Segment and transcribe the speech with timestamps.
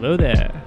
[0.00, 0.64] Hello there.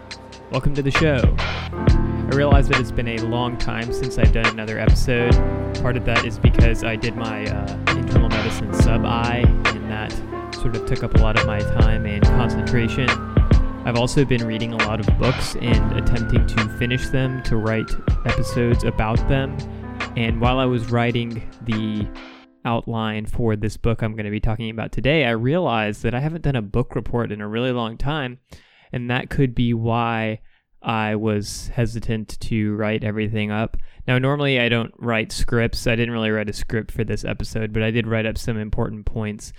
[0.52, 1.36] Welcome to the show.
[1.40, 5.34] I realize that it's been a long time since I've done another episode.
[5.82, 10.12] Part of that is because I did my uh, internal medicine sub I, and that
[10.54, 13.10] sort of took up a lot of my time and concentration.
[13.88, 17.90] I've also been reading a lot of books and attempting to finish them to write
[18.28, 19.58] episodes about them.
[20.16, 22.08] And while I was writing the
[22.66, 26.20] outline for this book I'm going to be talking about today, I realized that I
[26.20, 28.38] haven't done a book report in a really long time,
[28.94, 30.40] and that could be why
[30.82, 33.76] I was hesitant to write everything up.
[34.08, 35.88] Now, normally I don't write scripts.
[35.88, 38.58] I didn't really write a script for this episode, but I did write up some
[38.58, 39.52] important points.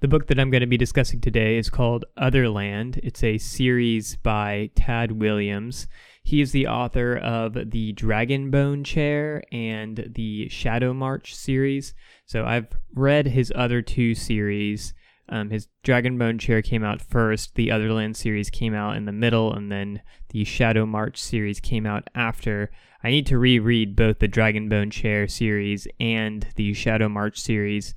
[0.00, 3.00] The book that I'm going to be discussing today is called Otherland.
[3.02, 5.88] It's a series by Tad Williams.
[6.22, 11.94] He is the author of the Dragonbone Chair and the Shadow March series.
[12.26, 14.94] So I've read his other two series.
[15.28, 19.52] Um, his Dragonbone Chair came out first, the Otherland series came out in the middle,
[19.52, 22.70] and then the Shadow March series came out after.
[23.02, 27.94] I need to reread both the Dragonbone Chair series and the Shadow March series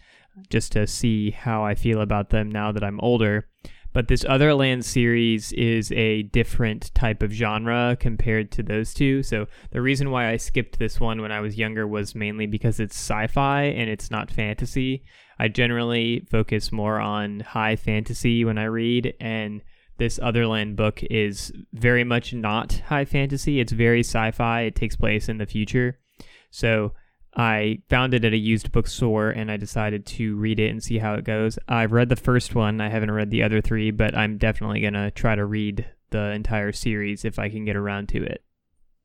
[0.50, 3.48] just to see how I feel about them now that I'm older.
[3.94, 9.24] But this Otherland series is a different type of genre compared to those two.
[9.24, 12.80] So the reason why I skipped this one when I was younger was mainly because
[12.80, 15.04] it's sci fi and it's not fantasy.
[15.40, 19.62] I generally focus more on high fantasy when I read, and
[19.98, 23.60] this Otherland book is very much not high fantasy.
[23.60, 24.62] It's very sci fi.
[24.62, 26.00] It takes place in the future.
[26.52, 26.94] So
[27.36, 30.98] I found it at a used bookstore and I decided to read it and see
[30.98, 31.60] how it goes.
[31.68, 34.94] I've read the first one, I haven't read the other three, but I'm definitely going
[34.94, 38.44] to try to read the entire series if I can get around to it.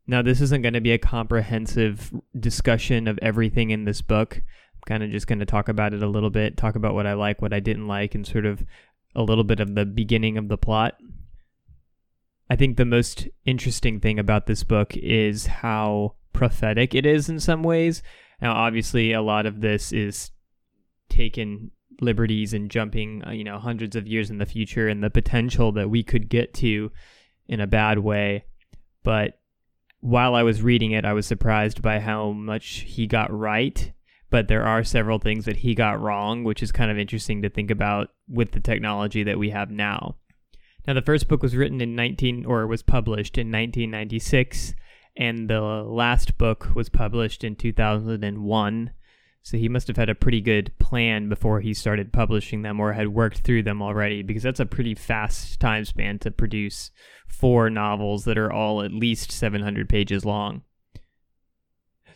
[0.06, 4.42] Now, this isn't going to be a comprehensive discussion of everything in this book.
[4.86, 7.12] Kind of just going to talk about it a little bit, talk about what I
[7.14, 8.64] like, what I didn't like, and sort of
[9.14, 10.96] a little bit of the beginning of the plot.
[12.50, 17.40] I think the most interesting thing about this book is how prophetic it is in
[17.40, 18.02] some ways.
[18.40, 20.32] Now, obviously, a lot of this is
[21.08, 21.70] taken
[22.00, 25.72] liberties and jumping, uh, you know, hundreds of years in the future and the potential
[25.72, 26.90] that we could get to
[27.46, 28.44] in a bad way.
[29.02, 29.38] But
[30.00, 33.92] while I was reading it, I was surprised by how much he got right.
[34.32, 37.50] But there are several things that he got wrong, which is kind of interesting to
[37.50, 40.16] think about with the technology that we have now.
[40.86, 44.74] Now, the first book was written in 19 or was published in 1996
[45.16, 48.90] and the last book was published in 2001.
[49.42, 52.92] So he must have had a pretty good plan before he started publishing them or
[52.92, 56.90] had worked through them already because that's a pretty fast time span to produce
[57.26, 60.62] four novels that are all at least 700 pages long.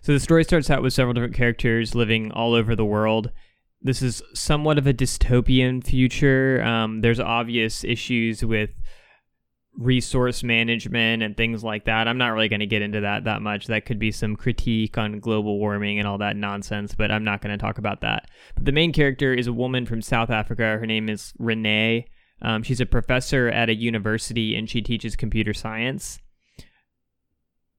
[0.06, 3.32] So the story starts out with several different characters living all over the world.
[3.82, 6.62] This is somewhat of a dystopian future.
[6.62, 8.70] Um, there's obvious issues with
[9.76, 12.06] resource management and things like that.
[12.06, 13.66] I'm not really going to get into that that much.
[13.66, 17.42] That could be some critique on global warming and all that nonsense, but I'm not
[17.42, 18.30] going to talk about that.
[18.54, 20.78] But the main character is a woman from South Africa.
[20.78, 22.06] Her name is Renie.
[22.42, 26.20] Um, she's a professor at a university and she teaches computer science.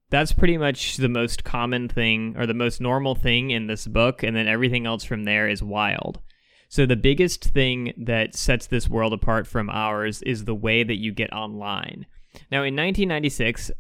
[0.10, 4.24] That's pretty much the most common thing or the most normal thing in this book,
[4.24, 6.22] and then everything else from there is wild.
[6.70, 10.96] So the biggest thing that sets this world apart from ours is the way that
[10.98, 12.06] you get online.
[12.52, 13.72] Now, in 1996,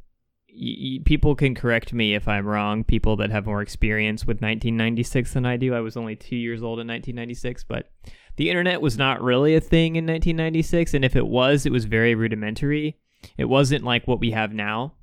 [0.50, 2.84] y- people can correct me if I'm wrong.
[2.84, 5.74] People that have more experience with 1996 than I do.
[5.74, 7.90] I was only two years old in 1996, but
[8.38, 11.86] the internet was not really a thing in 1996, and if it was, it was
[11.86, 12.98] very rudimentary.
[13.38, 14.94] It wasn't like what we have now.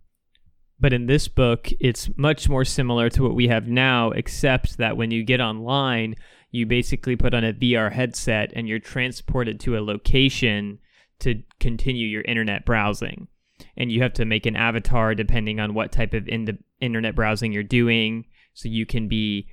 [0.81, 4.97] But in this book, it's much more similar to what we have now, except that
[4.97, 6.17] when you get online,
[6.51, 10.79] you basically put on a VR headset and you're transported to a location
[11.21, 13.29] to continue your internet browsing.
[13.77, 17.53] And you have to make an avatar depending on what type of in- internet browsing
[17.53, 18.27] you're doing.
[18.53, 19.49] So you can be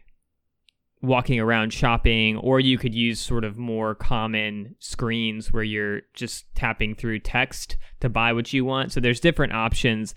[1.01, 6.53] walking around shopping, or you could use sort of more common screens where you're just
[6.53, 8.91] tapping through text to buy what you want.
[8.91, 10.13] So there's different options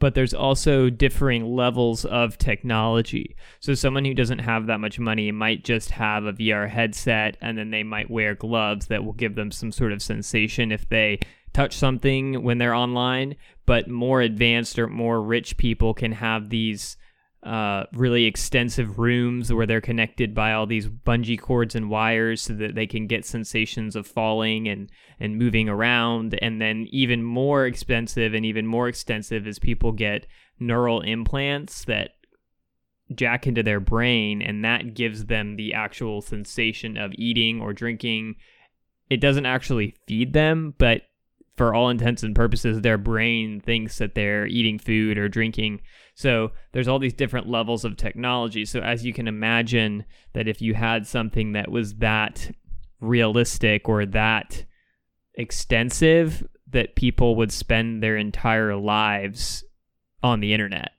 [0.00, 3.36] but there's also differing levels of technology.
[3.60, 7.56] So someone who doesn't have that much money might just have a VR headset and
[7.56, 11.20] then they might wear gloves that will give them some sort of sensation if they
[11.52, 13.36] touch something when they're online,
[13.66, 16.96] but more advanced or more rich people can have these
[17.42, 22.52] uh, really extensive rooms where they're connected by all these bungee cords and wires so
[22.52, 26.38] that they can get sensations of falling and, and moving around.
[26.42, 30.26] And then, even more expensive and even more extensive is people get
[30.58, 32.10] neural implants that
[33.14, 38.36] jack into their brain, and that gives them the actual sensation of eating or drinking.
[39.08, 41.02] It doesn't actually feed them, but
[41.60, 45.78] for all intents and purposes, their brain thinks that they're eating food or drinking.
[46.14, 48.64] So there's all these different levels of technology.
[48.64, 52.50] So as you can imagine, that if you had something that was that
[52.98, 54.64] realistic or that
[55.34, 59.62] extensive, that people would spend their entire lives
[60.22, 60.92] on the internet.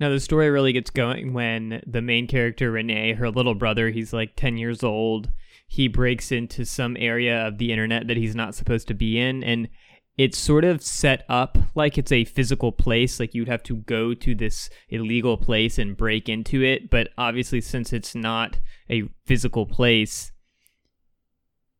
[0.00, 4.12] Now, the story really gets going when the main character, Renie, her little brother, he's
[4.12, 5.30] like 10 years old,
[5.66, 9.42] he breaks into some area of the internet that he's not supposed to be in.
[9.42, 9.68] And
[10.16, 14.14] it's sort of set up like it's a physical place, like you'd have to go
[14.14, 16.88] to this illegal place and break into it.
[16.88, 18.58] But obviously, since it's not
[18.88, 20.32] a physical place,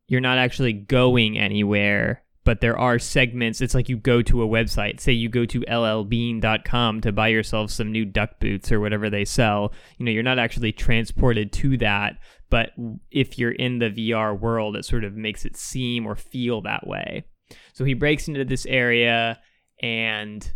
[0.09, 3.61] you're not actually going anywhere but there are segments.
[3.61, 5.01] It's like you go to a website.
[5.01, 9.25] Say you go to llbean.com to buy yourself some new duck boots or whatever they
[9.25, 9.73] sell.
[9.99, 12.71] You know, you're not actually transported to that, but
[13.11, 16.87] if you're in the VR world, it sort of makes it seem or feel that
[16.87, 17.25] way.
[17.73, 19.41] So he breaks into this area
[19.83, 20.49] and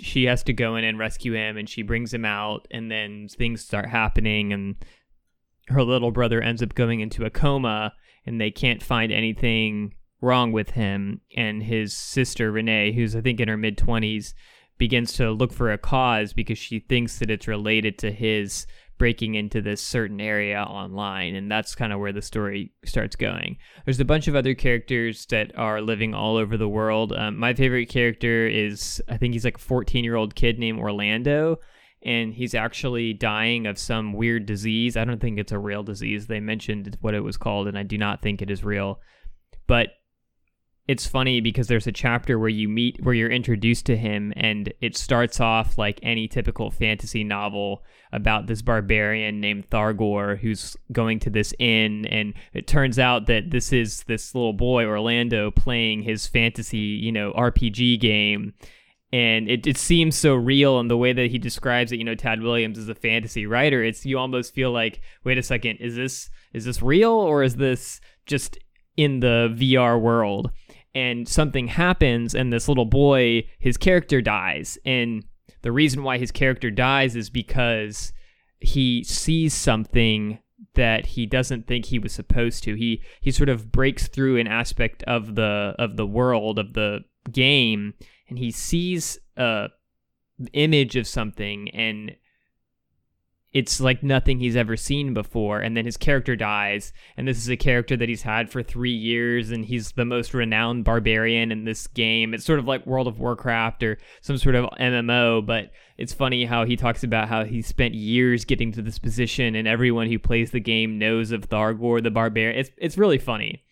[0.00, 3.28] she has to go in and rescue him and she brings him out and then
[3.28, 4.74] things start happening and
[5.68, 7.92] her little brother ends up going into a coma
[8.26, 13.40] and they can't find anything wrong with him and his sister renie who's i think
[13.40, 14.32] in her mid 20s
[14.78, 18.66] begins to look for a cause because she thinks that it's related to his
[18.98, 23.58] breaking into this certain area online and that's kind of where the story starts going.
[23.84, 27.12] There's a bunch of other characters that are living all over the world.
[27.12, 30.78] Um, my favorite character is i think he's like a 14 year old kid named
[30.78, 31.58] orlando
[32.02, 34.96] and he's actually dying of some weird disease.
[34.96, 36.26] I don't think it's a real disease.
[36.26, 39.00] They mentioned what it was called and i do not think it is real.
[39.66, 39.88] But
[40.88, 44.72] it's funny because there's a chapter where you meet where you're introduced to him and
[44.80, 51.18] it starts off like any typical fantasy novel about this barbarian named Thargor who's going
[51.20, 52.06] to this inn.
[52.06, 57.10] And it turns out that this is this little boy Orlando playing his fantasy, you
[57.10, 58.54] know, RPG game.
[59.12, 61.96] And it, it seems so real and the way that he describes it.
[61.96, 63.82] You know tad williams is a fantasy writer.
[63.82, 67.56] It's you almost feel like wait a second is this is this real or is
[67.56, 68.58] this just
[68.96, 70.50] in the vr world
[70.96, 74.78] and something happens and this little boy his character dies.
[74.86, 75.24] And
[75.60, 78.14] the reason why his character dies is because
[78.60, 80.38] he sees something
[80.74, 82.74] that he doesn't think he was supposed to.
[82.76, 87.00] He he sort of breaks through an aspect of the of the world of the
[87.30, 87.92] game
[88.30, 89.68] and he sees a
[90.54, 92.16] image of something and
[93.52, 97.48] it's like nothing he's ever seen before and then his character dies and this is
[97.48, 101.64] a character that he's had for three years and he's the most renowned barbarian in
[101.64, 102.34] this game.
[102.34, 106.44] It's sort of like world of warcraft or some sort of mmo but it's funny
[106.44, 110.18] how he talks about how he spent years getting to this position and everyone who
[110.18, 112.58] plays the game knows of thargor the barbarian.
[112.58, 113.65] It's, it's really funny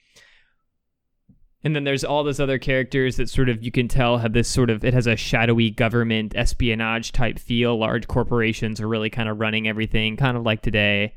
[1.65, 4.49] and then there's all those other characters that sort of you can tell have this
[4.49, 7.79] sort of it has a shadowy government espionage type feel.
[7.79, 11.15] Large corporations are really kind of running everything, kind of like today.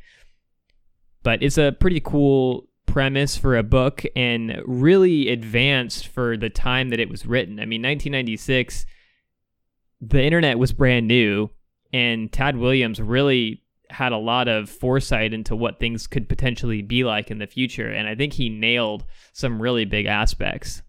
[1.22, 6.90] But it's a pretty cool premise for a book and really advanced for the time
[6.90, 7.60] that it was written.
[7.60, 8.86] I mean, 1996,
[10.00, 11.50] the internet was brand new,
[11.92, 17.04] and Tad Williams really had a lot of foresight into what things could potentially be
[17.04, 17.90] like in the future.
[17.90, 20.82] And I think he nailed some really big aspects.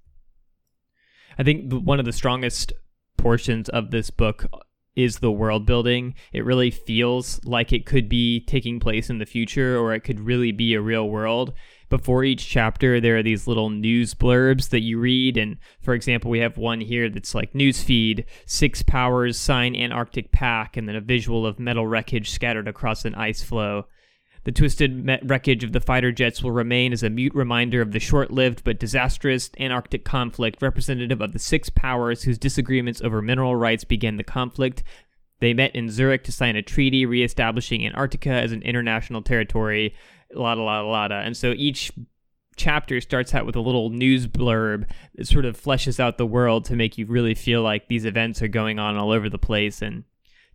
[1.39, 2.73] I think one of the strongest
[3.17, 4.47] portions of this book
[4.97, 6.15] is the world building.
[6.33, 10.19] It really feels like it could be taking place in the future or it could
[10.19, 11.53] really be a real world
[11.89, 16.31] before each chapter there are these little news blurbs that you read and for example
[16.31, 21.01] we have one here that's like newsfeed, six powers sign antarctic pack and then a
[21.01, 23.87] visual of metal wreckage scattered across an ice floe.
[24.45, 28.01] the twisted wreckage of the fighter jets will remain as a mute reminder of the
[28.01, 33.57] short lived but disastrous Antarctic conflict, representative of the six powers whose disagreements over mineral
[33.57, 34.83] rights began the conflict.
[35.41, 39.95] They met in Zurich to sign a treaty re establishing Antarctica as an international territory
[40.35, 41.21] la da la la da.
[41.21, 41.93] And so each
[42.57, 46.65] chapter starts out with a little news blurb that sort of fleshes out the world
[46.67, 49.81] to make you really feel like these events are going on all over the place.
[49.81, 50.05] And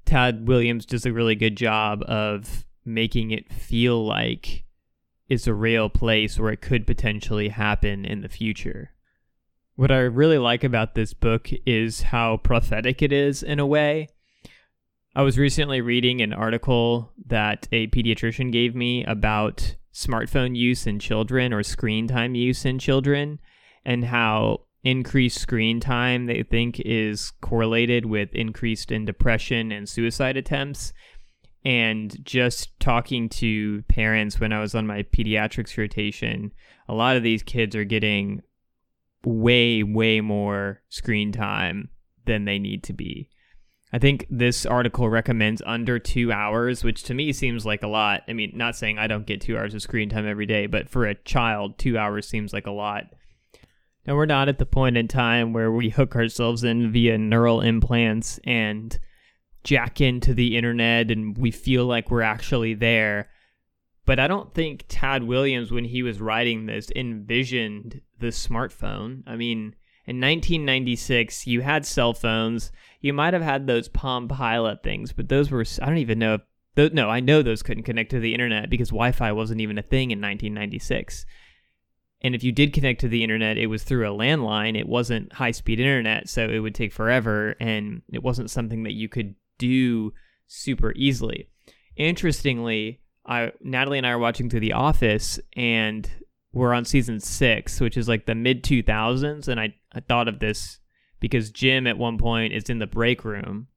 [0.06, 4.66] Tad Williams does a really good job of making it feel like
[5.30, 8.92] it's a real place where it could potentially happen in the future.
[9.76, 14.10] What I really like about this book is how prophetic it is in a way.
[15.16, 20.98] I was recently reading an article that a pediatrician gave me about smartphone use in
[20.98, 23.40] children or screen time use in children
[23.86, 30.36] and how increased screen time they think is correlated with increased in depression and suicide
[30.36, 30.94] attempts
[31.64, 36.52] and just talking to parents when I was on my pediatrics rotation
[36.90, 38.42] a lot of these kids are getting
[39.24, 41.90] way, way more screen time
[42.26, 43.30] than they need to be.
[43.94, 48.24] I think this article recommends under two hours, which to me seems like a lot.
[48.28, 50.90] I mean, not saying I don't get two hours of screen time every day, but
[50.90, 53.14] for a child, two hours seems like a lot.
[54.08, 57.62] Now, we're not at the point in time where we hook ourselves in via neural
[57.62, 58.98] implants and
[59.64, 63.30] jack into the internet and we feel like we're actually there.
[64.06, 69.22] But I don't think Tad Williams, when he was writing this, envisioned the smartphone.
[69.28, 72.72] I mean, in 1996, you had cell phones.
[73.00, 76.40] You might have had those Palm Pilot things, but those were, I don't even know
[76.76, 79.78] if, no, I know those couldn't connect to the internet because Wi Fi wasn't even
[79.78, 81.26] a thing in 1996.
[82.22, 84.78] And if you did connect to the internet, it was through a landline.
[84.78, 88.94] It wasn't high speed internet, so it would take forever and it wasn't something that
[88.94, 90.14] you could do
[90.48, 91.48] super easily.
[91.96, 96.10] Interestingly, I Natalie and I are watching through The Office and
[96.54, 99.48] we're on season six, which is like the mid 2000s.
[99.48, 100.80] And I, I thought of this
[101.20, 103.68] because Jim at one point is in the break room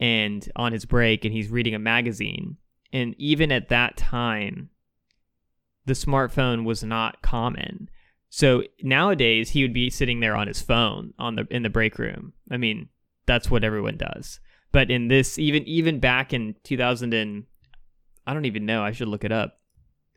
[0.00, 2.56] and on his break and he's reading a magazine.
[2.92, 4.70] And even at that time,
[5.84, 7.88] the smartphone was not common.
[8.28, 11.98] So nowadays he would be sitting there on his phone on the in the break
[11.98, 12.32] room.
[12.50, 12.88] I mean,
[13.26, 14.40] that's what everyone does.
[14.72, 17.44] But in this even even back in 2000 and
[18.26, 19.60] I don't even know, I should look it up.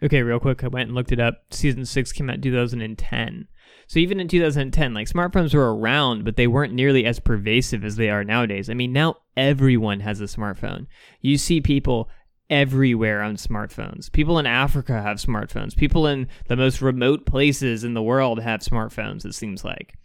[0.02, 1.44] Okay, real quick, I went and looked it up.
[1.52, 3.48] Season 6 came out in 2010.
[3.88, 7.96] So even in 2010, like smartphones were around, but they weren't nearly as pervasive as
[7.96, 8.70] they are nowadays.
[8.70, 10.86] I mean, now everyone has a smartphone.
[11.22, 12.10] You see people
[12.50, 14.12] everywhere on smartphones.
[14.12, 15.76] People in Africa have smartphones.
[15.76, 19.96] People in the most remote places in the world have smartphones, it seems like.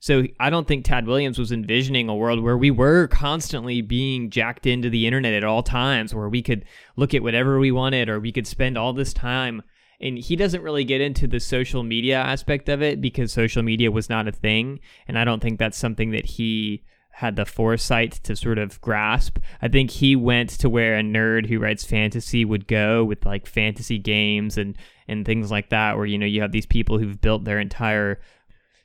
[0.00, 4.30] So I don't think Tad Williams was envisioning a world where we were constantly being
[4.30, 6.64] jacked into the internet at all times, where we could
[6.96, 9.62] look at whatever we wanted or we could spend all this time.
[10.00, 13.90] And he doesn't really get into the social media aspect of it because social media
[13.90, 14.80] was not a thing.
[15.06, 19.38] And I don't think that's something that he had the foresight to sort of grasp.
[19.60, 23.46] I think he went to where a nerd who writes fantasy would go with like
[23.46, 27.20] fantasy games and and things like that where you know you have these people who've
[27.20, 28.20] built their entire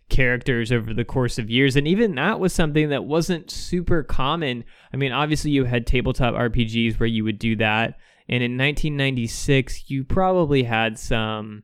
[0.10, 4.64] characters over the course of years and even that was something that wasn't super common.
[4.94, 7.98] I mean, obviously you had tabletop RPGs where you would do that
[8.30, 11.64] and in 1996 you probably had some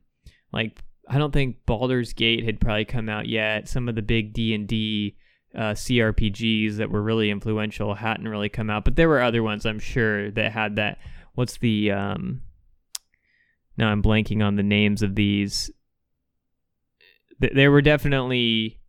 [0.52, 3.68] like I don't think Baldur's Gate had probably come out yet.
[3.68, 5.18] Some of the big D&D
[5.54, 9.66] uh, CRPGs that were really influential hadn't really come out, but there were other ones
[9.66, 11.00] I'm sure that had that.
[11.36, 12.42] What's the um?
[13.78, 15.72] Now I'm blanking on the names of these.
[17.42, 18.80] Th- there were definitely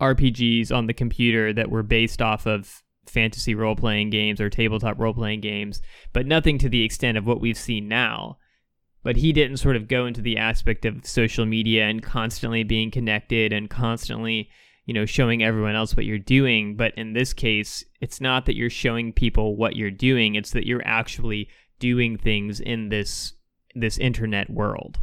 [0.00, 4.98] RPGs on the computer that were based off of fantasy role playing games or tabletop
[4.98, 5.80] role playing games,
[6.12, 8.38] but nothing to the extent of what we've seen now.
[9.02, 12.90] But he didn't sort of go into the aspect of social media and constantly being
[12.90, 14.50] connected and constantly
[14.86, 16.76] you know, showing everyone else what you're doing.
[16.76, 20.66] But in this case, it's not that you're showing people what you're doing, it's that
[20.66, 21.48] you're actually
[21.78, 23.34] doing things in this
[23.74, 24.98] this internet world.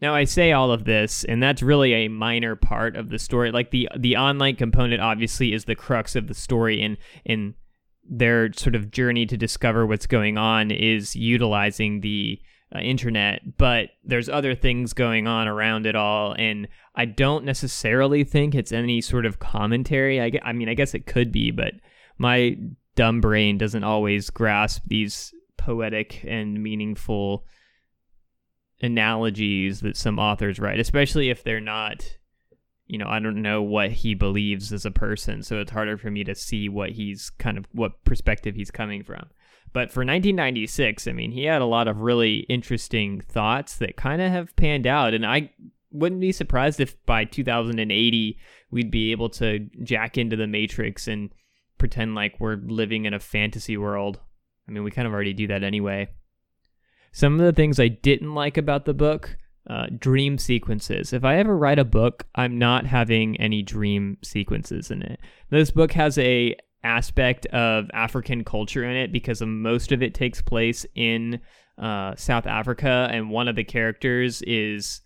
[0.00, 3.50] Now I say all of this, and that's really a minor part of the story.
[3.50, 7.54] Like the the online component obviously is the crux of the story and in
[8.08, 12.40] their sort of journey to discover what's going on is utilizing the
[12.74, 18.24] uh, internet, but there's other things going on around it all, and I don't necessarily
[18.24, 20.20] think it's any sort of commentary.
[20.20, 21.74] I, I mean, I guess it could be, but
[22.18, 22.56] my
[22.96, 27.44] dumb brain doesn't always grasp these poetic and meaningful
[28.80, 32.16] analogies that some authors write, especially if they're not,
[32.86, 36.10] you know, I don't know what he believes as a person, so it's harder for
[36.10, 39.26] me to see what he's kind of what perspective he's coming from.
[39.72, 44.22] But for 1996, I mean, he had a lot of really interesting thoughts that kind
[44.22, 45.12] of have panned out.
[45.12, 45.50] And I
[45.90, 48.38] wouldn't be surprised if by 2080
[48.70, 51.30] we'd be able to jack into the Matrix and
[51.78, 54.20] pretend like we're living in a fantasy world.
[54.68, 56.08] I mean, we kind of already do that anyway.
[57.16, 59.38] Some of the things I didn't like about the book
[59.70, 61.14] uh, dream sequences.
[61.14, 65.18] If I ever write a book, I'm not having any dream sequences in it.
[65.48, 66.54] This book has a
[66.84, 71.40] aspect of African culture in it because most of it takes place in
[71.78, 75.00] uh, South Africa, and one of the characters is,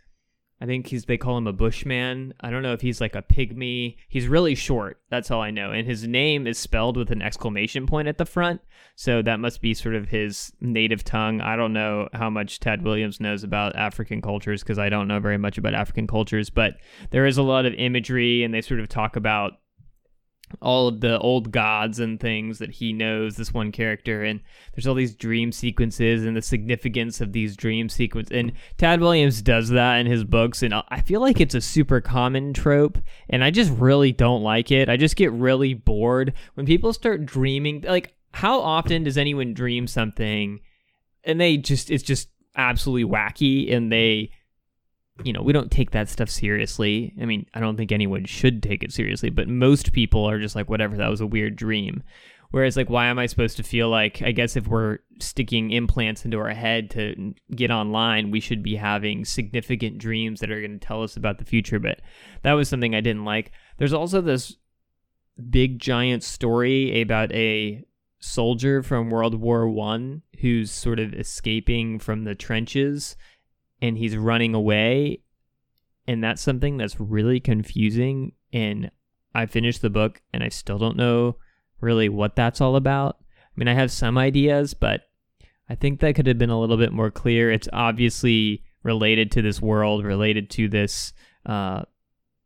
[0.61, 2.35] I think he's they call him a Bushman.
[2.41, 3.97] I don't know if he's like a pygmy.
[4.09, 5.01] He's really short.
[5.09, 8.27] That's all I know, and his name is spelled with an exclamation point at the
[8.27, 8.61] front,
[8.95, 11.41] so that must be sort of his native tongue.
[11.41, 15.21] I don't know how much Tad Williams knows about African cultures because I don't know
[15.21, 16.75] very much about African cultures, but
[17.11, 19.55] there is a lot of imagery, and they sort of talk about
[20.61, 24.41] all of the old gods and things that he knows this one character and
[24.75, 29.43] there's all these dream sequences and the significance of these dream sequences and tad williams
[29.43, 33.43] does that in his books and i feel like it's a super common trope and
[33.45, 34.89] i just really don't like it.
[34.89, 39.87] I just get really bored when people start dreaming like how often does anyone dream
[39.87, 40.61] something
[41.25, 44.31] and they just it's just absolutely wacky and they
[45.25, 47.15] you know, we don't take that stuff seriously.
[47.21, 50.55] I mean, I don't think anyone should take it seriously, but most people are just
[50.55, 52.03] like, whatever, that was a weird dream.
[52.51, 56.25] Whereas, like, why am I supposed to feel like, I guess if we're sticking implants
[56.25, 60.79] into our head to get online, we should be having significant dreams that are going
[60.79, 61.79] to tell us about the future.
[61.79, 62.01] But
[62.43, 63.53] that was something I didn't like.
[63.79, 64.57] There's also this
[65.49, 67.85] big giant story about a
[68.19, 73.17] soldier from World War One who's sort of escaping from the trenches
[73.83, 75.21] and he's running away
[76.07, 78.91] and that's something that's really confusing and
[79.35, 81.37] I finished the book and I still don't know
[81.81, 83.19] really what that's all about.
[83.21, 85.03] I mean, I have some ideas, but
[85.69, 87.51] I think that could have been a little bit more clear.
[87.51, 91.13] It's obviously related to this world, related to this
[91.47, 91.83] uh,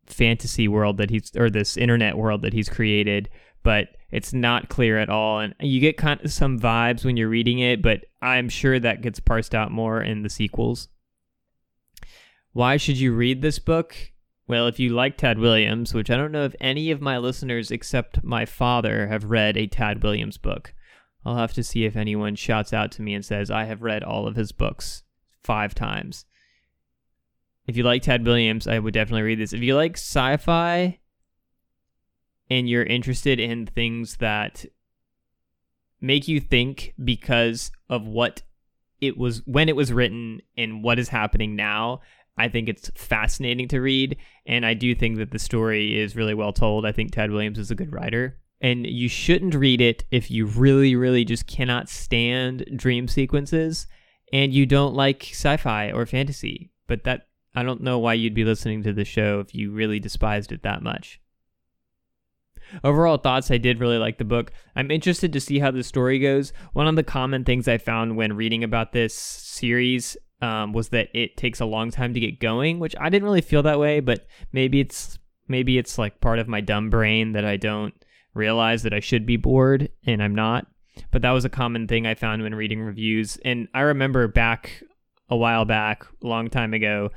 [0.06, 3.30] fantasy world that he's, or this internet world that he's created,
[3.62, 5.40] but it's not clear at all.
[5.40, 9.02] And you get kind of some vibes when you're reading it, but I'm sure that
[9.02, 10.88] gets parsed out more in the sequels.
[12.54, 13.96] Why should you read this book?
[14.46, 17.72] Well, if you like Tad Williams, which I don't know if any of my listeners
[17.72, 20.72] except my father have read a Tad Williams book.
[21.26, 24.04] I'll have to see if anyone shouts out to me and says, I have read
[24.04, 25.02] all of his books
[25.42, 26.26] five times.
[27.66, 29.52] If you like Tad Williams, I would definitely read this.
[29.52, 31.00] If you like sci fi
[32.48, 34.64] and you're interested in things that
[36.00, 38.42] make you think because of what
[39.00, 42.00] it was when it was written and what is happening now,
[42.36, 46.34] I think it's fascinating to read, and I do think that the story is really
[46.34, 46.84] well told.
[46.84, 50.46] I think Tad Williams is a good writer, and you shouldn't read it if you
[50.46, 53.86] really, really just cannot stand dream sequences
[54.32, 56.72] and you don't like sci-fi or fantasy.
[56.88, 60.00] But that I don't know why you'd be listening to the show if you really
[60.00, 61.20] despised it that much.
[62.82, 64.50] Overall thoughts, I did really like the book.
[64.74, 66.52] I'm interested to see how the story goes.
[66.72, 71.08] One of the common things I found when reading about this series um, was that
[71.14, 74.00] it takes a long time to get going, which I didn't really feel that way,
[74.00, 77.94] but maybe it's maybe it's like part of my dumb brain that I don't
[78.34, 80.66] realize that I should be bored and I'm not.
[81.10, 83.38] But that was a common thing I found when reading reviews.
[83.42, 84.82] And I remember back
[85.30, 87.10] a while back, a long time ago,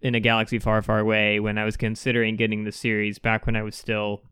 [0.00, 3.56] in a galaxy far, far away, when I was considering getting the series, back when
[3.56, 4.22] I was still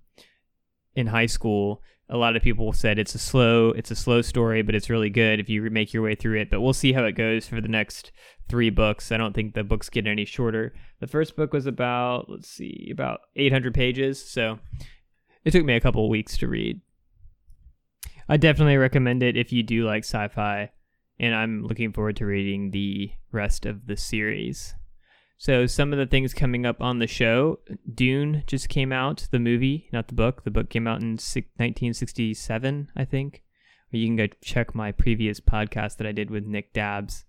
[0.95, 4.63] in high school, a lot of people said it's a slow it's a slow story
[4.63, 7.05] but it's really good if you make your way through it but we'll see how
[7.05, 8.13] it goes for the next
[8.49, 9.11] three books.
[9.11, 10.73] I don't think the books get any shorter.
[11.01, 14.59] The first book was about let's see about 800 pages so
[15.45, 16.81] it took me a couple weeks to read.
[18.29, 20.71] I definitely recommend it if you do like sci-fi
[21.19, 24.75] and i'm looking forward to reading the rest of the series
[25.39, 27.59] so some of the things coming up on the show,
[27.93, 30.45] Dune just came out, the movie, not the book.
[30.45, 33.43] The book came out in 1967, I think.
[33.93, 37.25] Or you can go check my previous podcast that I did with Nick Dabbs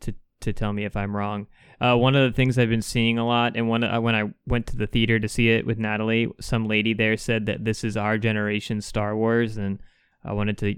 [0.00, 1.48] to to tell me if I'm wrong.
[1.80, 4.32] Uh, one of the things I've been seeing a lot, and one uh, when I
[4.46, 7.82] went to the theater to see it with Natalie, some lady there said that this
[7.82, 9.80] is our generation Star Wars, and
[10.24, 10.76] I wanted to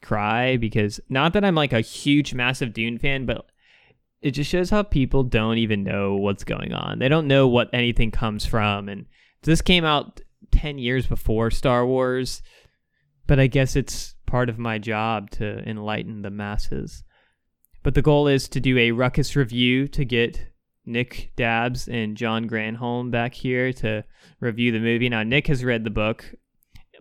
[0.00, 3.46] cry because not that I'm like a huge, massive Dune fan, but
[4.22, 7.00] it just shows how people don't even know what's going on.
[7.00, 8.88] They don't know what anything comes from.
[8.88, 9.06] And
[9.42, 10.20] this came out
[10.52, 12.40] 10 years before Star Wars,
[13.26, 17.02] but I guess it's part of my job to enlighten the masses.
[17.82, 20.46] But the goal is to do a ruckus review to get
[20.86, 24.04] Nick Dabbs and John Granholm back here to
[24.38, 25.08] review the movie.
[25.08, 26.32] Now, Nick has read the book,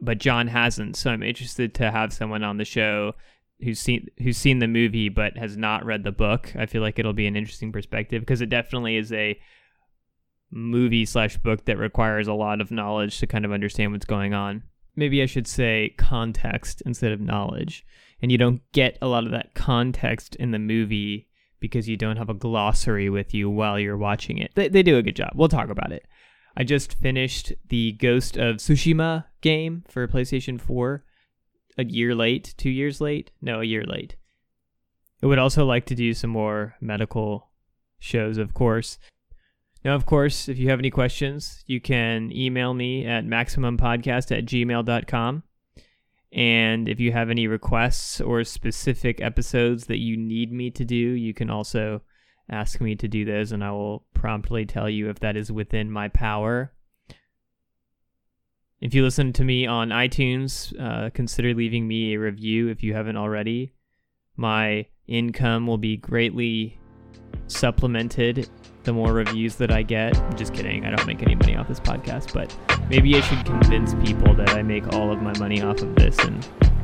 [0.02, 0.96] but John hasn't.
[0.96, 3.14] So I'm interested to have someone on the show
[3.64, 6.54] who's seen who's seen the movie but has not read the book.
[6.56, 9.40] I feel like it'll be an interesting perspective because it definitely is a
[10.52, 14.34] movie slash book that requires a lot of knowledge to kind of understand what's going
[14.34, 14.64] on.
[14.96, 17.86] Maybe I should say context instead of knowledge.
[18.22, 21.28] And you don't get a lot of that context in the movie
[21.60, 24.52] because you don't have a glossary with you while you're watching it.
[24.56, 25.32] They, they do a good job.
[25.36, 26.06] We'll talk about it.
[26.56, 31.04] I just finished the Ghost of Tsushima game for PlayStation 4
[31.78, 33.32] a year late, two years late.
[33.42, 34.16] No, a year late.
[35.24, 37.52] I would also like to do some more medical
[38.00, 38.98] shows, of course.
[39.84, 44.46] Now, of course, if you have any questions, you can email me at maximumpodcast at
[44.46, 45.44] gmail.com.
[46.34, 50.96] And if you have any requests or specific episodes that you need me to do,
[50.96, 52.02] you can also
[52.50, 55.92] ask me to do those, and I will promptly tell you if that is within
[55.92, 56.74] my power.
[58.82, 62.96] If you listen to me on iTunes, uh, consider leaving me a review if you
[62.96, 63.74] haven't already.
[64.36, 66.80] My income will be greatly
[67.46, 68.50] supplemented
[68.82, 70.18] the more reviews that I get.
[70.18, 70.84] I'm just kidding.
[70.88, 72.58] I don't make any money off this podcast, but
[72.90, 76.18] maybe I should convince people that I make all of my money off of this
[76.18, 76.42] and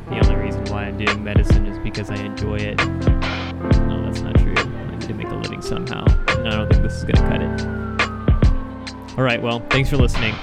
[0.08, 2.78] the only reason why I'm doing medicine is because I enjoy it.
[2.78, 4.54] No, that's not true.
[4.56, 7.22] I need to make a living somehow, and I don't think this is going to
[7.22, 9.18] cut it.
[9.18, 10.36] All right, well, thanks for listening.